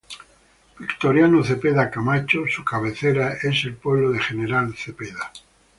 [0.79, 5.31] Victoriano Cepeda Camacho, su cabecera es el pueblo de General Cepeda.